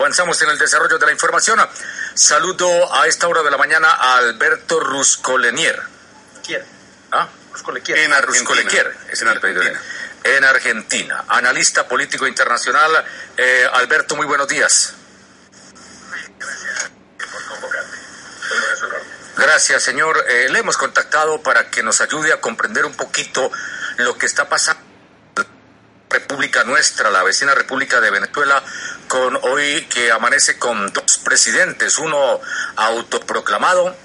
[0.00, 1.60] Avanzamos en el desarrollo de la información.
[2.14, 5.78] Saludo a esta hora de la mañana a Alberto Ruscolenier.
[6.42, 6.62] ¿Quién?
[7.12, 7.28] ¿Ah?
[7.52, 7.98] Ruscolequier.
[7.98, 8.62] En Argentina.
[9.12, 9.80] Es en, Argentina.
[10.24, 11.24] en Argentina.
[11.28, 13.04] Analista político internacional.
[13.36, 14.94] Eh, Alberto, muy buenos días.
[16.38, 16.90] Gracias
[17.30, 17.98] por convocarme.
[19.36, 20.24] Gracias, señor.
[20.30, 23.52] Eh, le hemos contactado para que nos ayude a comprender un poquito
[23.98, 24.79] lo que está pasando
[26.60, 28.62] República nuestra, la vecina República de Venezuela,
[29.08, 32.40] con hoy que amanece con dos presidentes, uno
[32.76, 33.96] autoproclamado,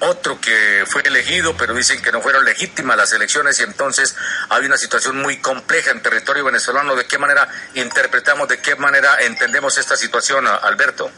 [0.00, 4.14] otro que fue elegido, pero dicen que no fueron legítimas las elecciones y entonces
[4.50, 6.94] hay una situación muy compleja en territorio venezolano.
[6.94, 11.10] ¿De qué manera interpretamos, de qué manera entendemos esta situación, Alberto?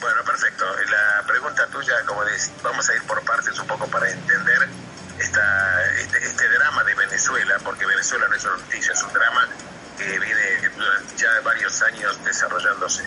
[0.00, 0.64] Bueno, perfecto.
[0.90, 4.68] La pregunta tuya, como decís, vamos a ir por partes un poco para entender
[5.18, 9.48] esta, este, este, drama de Venezuela, porque Venezuela no es una noticia, es un drama
[9.96, 13.04] que viene durante ya varios años desarrollándose.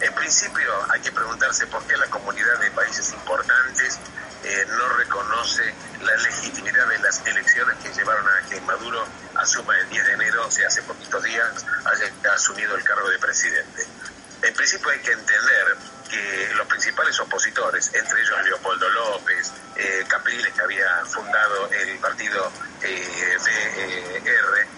[0.00, 3.98] En principio hay que preguntarse por qué la comunidad de países importantes
[4.44, 5.62] eh, no reconoce
[6.02, 9.04] la legitimidad de las elecciones que llevaron a que Maduro
[9.36, 13.18] asuma el 10 de enero, o sea, hace poquitos días, haya asumido el cargo de
[13.18, 13.86] presidente.
[14.42, 15.76] En principio hay que entender
[16.10, 22.52] que los principales opositores, entre ellos Leopoldo López, eh, Capriles, que había fundado el partido
[22.82, 24.68] eh, eh,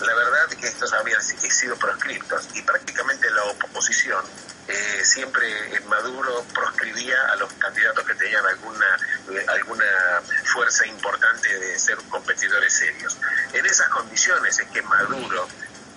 [0.00, 4.24] la verdad que estos habían sido proscriptos y prácticamente la oposición
[4.68, 8.98] eh, siempre en Maduro proscribía a los candidatos que tenían alguna,
[9.48, 13.16] alguna fuerza importante de ser competidores serios.
[13.52, 15.46] En esas condiciones es que Maduro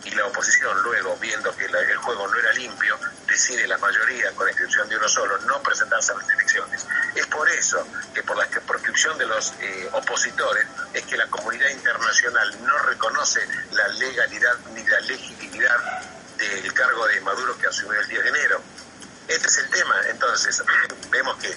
[0.04, 3.00] y la oposición luego, viendo que el juego no era limpio,
[3.40, 6.86] decide la mayoría, con inscripción de uno solo, no presentarse a las elecciones.
[7.16, 11.70] Es por eso que por la proscripción de los eh, opositores es que la comunidad
[11.70, 13.40] internacional no reconoce
[13.72, 16.02] la legalidad ni la legitimidad
[16.38, 18.62] del cargo de Maduro que asumió el 10 de enero.
[19.30, 19.96] Este es el tema.
[20.10, 20.62] Entonces,
[21.10, 21.56] vemos que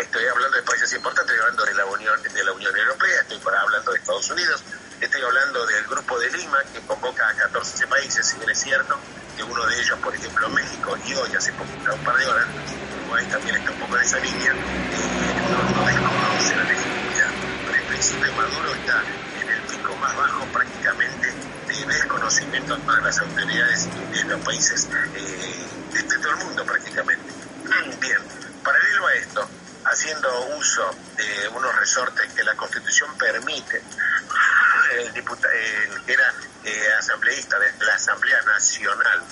[0.00, 3.40] estoy hablando de países importantes, estoy hablando de la Unión, de la Unión Europea, estoy
[3.54, 4.64] hablando de Estados Unidos,
[5.00, 8.98] Estoy hablando del Grupo de Lima, que convoca a 14 países, si bien es cierto
[9.38, 12.46] que uno de ellos, por ejemplo, México, y hoy hace poquito, un par de horas,
[13.02, 14.56] Uruguay también está un poco en esa línea, eh,
[15.76, 17.30] no, desconoce la legitimidad.
[17.64, 19.02] Pero en principio Maduro está
[19.40, 21.32] en el pico más bajo prácticamente
[21.68, 26.64] de desconocimiento a todas las autoridades de los países eh, de, de todo el mundo
[26.64, 27.32] prácticamente.
[28.00, 28.22] Bien,
[28.64, 29.48] paralelo a esto,
[29.84, 33.82] haciendo uso de unos resortes que la Constitución permite
[36.06, 36.34] era
[36.64, 39.22] eh, asambleísta de la Asamblea Nacional.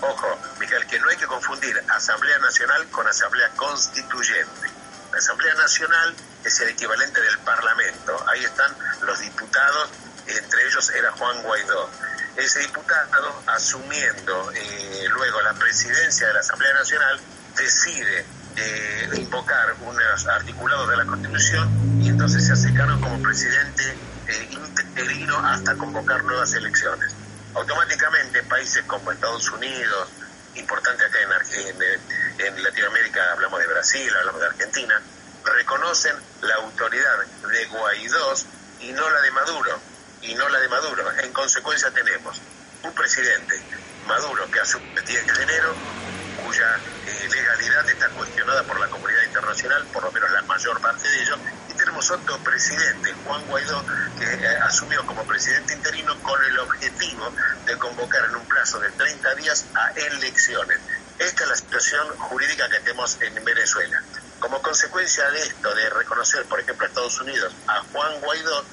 [0.00, 4.68] Ojo, Miguel, que no hay que confundir Asamblea Nacional con Asamblea Constituyente.
[5.12, 6.14] La Asamblea Nacional
[6.44, 8.24] es el equivalente del Parlamento.
[8.28, 9.90] Ahí están los diputados,
[10.26, 11.90] entre ellos era Juan Guaidó.
[12.36, 17.20] Ese diputado, asumiendo eh, luego la presidencia de la Asamblea Nacional,
[17.56, 18.26] decide
[18.56, 23.96] eh, invocar unos articulados de la Constitución y entonces se acercaron como presidente
[24.28, 27.12] eh, interino hasta convocar nuevas elecciones.
[27.54, 30.08] Automáticamente países como Estados Unidos,
[30.54, 35.00] importante acá en, en, Latinoamérica, hablamos de Brasil, hablamos de Argentina,
[35.44, 37.18] reconocen la autoridad
[37.50, 38.34] de Guaidó
[38.80, 39.80] y no la de Maduro,
[40.22, 41.10] y no la de Maduro.
[41.22, 42.40] En consecuencia tenemos
[42.82, 43.60] un presidente,
[44.06, 45.74] Maduro, que asume el 10 de enero,
[46.44, 51.08] cuya eh, legalidad está cuestionada por la comunidad internacional, por lo menos la mayor parte
[51.08, 51.38] de ellos,
[51.94, 53.84] tenemos otro presidente, Juan Guaidó,
[54.18, 57.32] que eh, asumió como presidente interino con el objetivo
[57.66, 60.80] de convocar en un plazo de 30 días a elecciones.
[61.20, 64.02] Esta es la situación jurídica que tenemos en Venezuela.
[64.40, 68.64] Como consecuencia de esto, de reconocer, por ejemplo, a Estados Unidos a Juan Guaidó,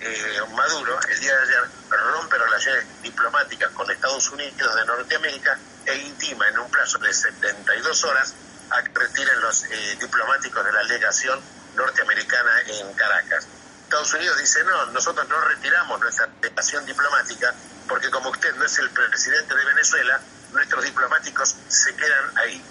[0.00, 5.96] eh, Maduro el día de ayer rompe relaciones diplomáticas con Estados Unidos de Norteamérica e
[5.96, 8.34] intima en un plazo de 72 horas
[8.70, 11.40] a que retiren los eh, diplomáticos de la legación
[11.78, 13.46] norteamericana en Caracas.
[13.84, 17.54] Estados Unidos dice, no, nosotros no retiramos nuestra relación diplomática
[17.88, 20.20] porque como usted no es el presidente de Venezuela,
[20.52, 22.62] nuestros diplomáticos se quedan ahí.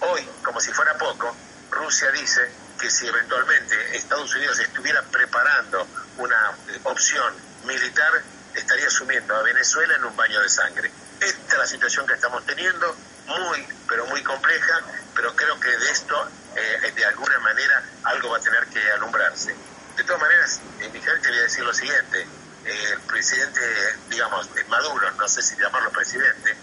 [0.00, 1.36] Hoy, como si fuera poco,
[1.70, 2.50] Rusia dice
[2.80, 5.86] que si eventualmente Estados Unidos estuviera preparando
[6.18, 7.34] una opción
[7.64, 8.22] militar,
[8.54, 10.90] estaría sumiendo a Venezuela en un baño de sangre.
[11.20, 12.96] Esta es la situación que estamos teniendo,
[13.26, 14.80] muy, pero muy compleja,
[15.14, 19.54] pero creo que de esto, eh, de alguna manera, algo va a tener que alumbrarse.
[19.96, 22.26] De todas maneras, eh, Miguel, te voy a decir lo siguiente.
[22.64, 23.60] Eh, el presidente,
[24.08, 26.56] digamos, Maduro, no sé si llamarlo presidente,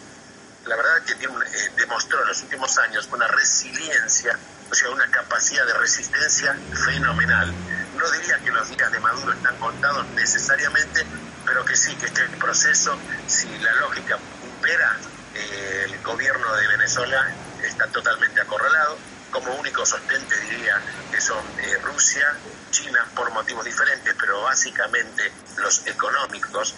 [0.65, 1.35] la verdad que tiene
[1.77, 4.37] demostró en los últimos años una resiliencia,
[4.69, 7.53] o sea, una capacidad de resistencia fenomenal.
[7.97, 11.05] No diría que los días de Maduro están contados necesariamente,
[11.45, 12.97] pero que sí, que este proceso,
[13.27, 14.97] si la lógica impera,
[15.33, 17.27] eh, el gobierno de Venezuela
[17.63, 18.97] está totalmente acorralado.
[19.33, 20.79] Como único sostente diría
[21.11, 22.37] que son eh, Rusia,
[22.69, 26.75] China, por motivos diferentes, pero básicamente los económicos,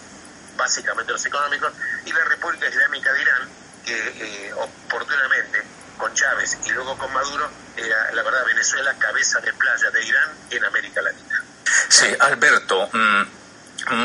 [0.56, 1.72] básicamente los económicos,
[2.06, 3.48] y la República Islámica de Irán,
[3.84, 5.62] que oportunamente
[5.98, 10.30] con Chávez y luego con Maduro, era la verdad Venezuela cabeza de playa de Irán
[10.50, 11.44] en América Latina.
[11.88, 13.22] Sí, Alberto, mm,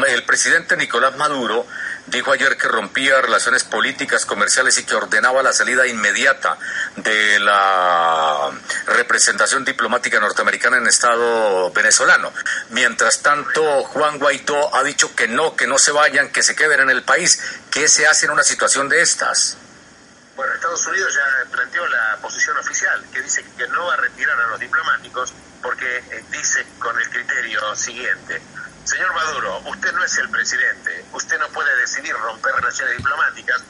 [0.08, 1.66] el presidente Nicolás Maduro
[2.08, 6.58] dijo ayer que rompía relaciones políticas, comerciales y que ordenaba la salida inmediata
[6.98, 8.52] de la
[8.88, 12.32] representación diplomática norteamericana en Estado venezolano.
[12.70, 16.82] Mientras tanto, Juan Guaidó ha dicho que no, que no se vayan, que se queden
[16.82, 17.42] en el país.
[17.72, 19.58] ¿Qué se hace en una situación de estas?
[20.36, 24.40] Bueno, Estados Unidos ya planteó la posición oficial, que dice que no va a retirar
[24.40, 28.42] a los diplomáticos porque eh, dice con el criterio siguiente,
[28.84, 33.64] señor Maduro, usted no es el presidente, usted no puede decidir romper relaciones diplomáticas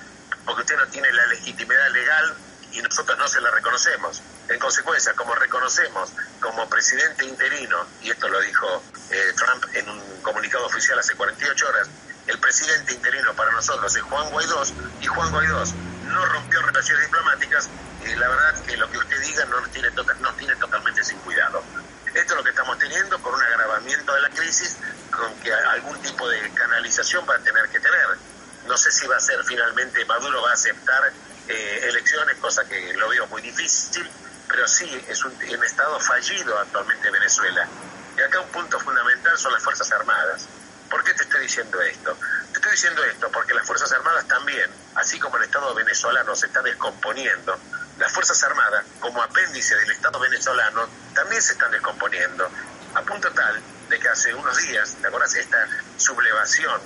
[0.46, 2.36] porque usted no tiene la legitimidad legal
[2.72, 4.22] y nosotros no se la reconocemos.
[4.48, 10.22] En consecuencia, como reconocemos como presidente interino, y esto lo dijo eh, Trump en un
[10.22, 11.90] comunicado oficial hace 48 horas,
[12.28, 14.64] el presidente interino para nosotros es Juan Guaidó
[15.00, 15.64] y Juan Guaidó
[16.06, 17.70] no rompió relaciones diplomáticas
[18.06, 21.64] y la verdad que lo que usted diga no tiene, nos tiene totalmente sin cuidado.
[22.14, 24.76] Esto es lo que estamos teniendo con un agravamiento de la crisis,
[25.10, 28.08] con que algún tipo de canalización va a tener que tener.
[28.68, 31.12] No sé si va a ser finalmente Maduro va a aceptar
[31.48, 34.10] eh, elecciones, cosa que lo veo muy difícil,
[34.48, 37.68] pero sí es un, un estado fallido actualmente Venezuela.
[38.18, 40.48] Y acá un punto fundamental son las Fuerzas Armadas.
[40.90, 42.18] ¿Por qué te estoy diciendo esto?
[42.52, 46.48] Te estoy diciendo esto porque las Fuerzas Armadas también, así como el Estado venezolano se
[46.48, 47.58] está descomponiendo,
[47.98, 52.50] las Fuerzas Armadas, como apéndice del Estado venezolano, también se están descomponiendo,
[52.94, 55.36] a punto tal de que hace unos días, ¿te acuerdas?
[55.36, 55.68] Esta
[55.98, 56.82] sublevación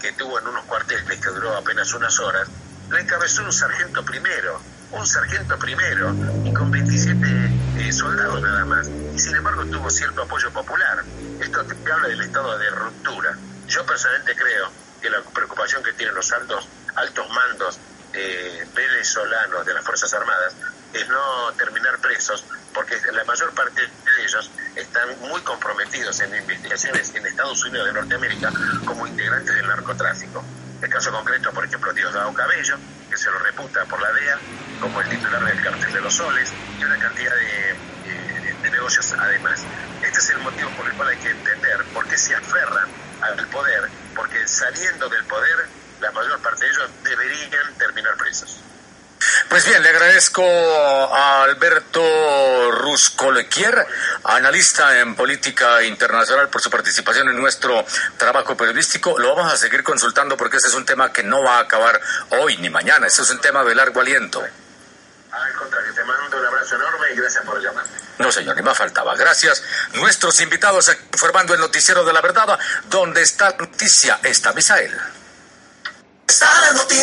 [0.00, 2.48] que tuvo en unos cuarteles que duró apenas unas horas,
[2.90, 4.60] la encabezó un sargento primero,
[4.90, 6.14] un sargento primero,
[6.44, 7.26] y con 27
[7.78, 11.02] eh, soldados nada más, y sin embargo tuvo cierto apoyo popular.
[11.40, 13.36] Esto habla del estado de ruptura.
[13.66, 14.70] Yo personalmente creo
[15.00, 17.78] que la preocupación que tienen los altos, altos mandos
[18.12, 20.54] eh, venezolanos de las Fuerzas Armadas
[20.92, 27.14] es no terminar presos, porque la mayor parte de ellos están muy comprometidos en investigaciones
[27.14, 28.52] en Estados Unidos de Norteamérica
[28.84, 30.44] como integrantes del narcotráfico.
[30.80, 32.76] El caso concreto, por ejemplo, Diosdado Cabello,
[33.08, 34.38] que se lo reputa por la DEA
[34.80, 39.14] como el titular del cártel de los soles, y una cantidad de, eh, de negocios
[39.16, 39.62] además.
[40.02, 42.88] Este es el motivo por el cual hay que entender por qué se aferran
[43.20, 45.66] al poder, porque saliendo del poder,
[46.00, 48.60] la mayor parte de ellos deberían terminar presos.
[49.52, 53.86] Pues bien, le agradezco a Alberto Ruscolequier,
[54.24, 57.84] analista en política internacional, por su participación en nuestro
[58.16, 59.18] trabajo periodístico.
[59.18, 62.00] Lo vamos a seguir consultando porque este es un tema que no va a acabar
[62.30, 63.06] hoy ni mañana.
[63.06, 64.40] Este es un tema de largo aliento.
[64.40, 67.92] Al contrario, te mando un abrazo enorme y gracias por llamarme.
[68.20, 69.14] No, señor, ni más faltaba.
[69.16, 69.62] Gracias.
[69.92, 74.98] Nuestros invitados formando el noticiero de la verdad, donde está la noticia, está Misael.
[76.26, 77.02] Está la noticia.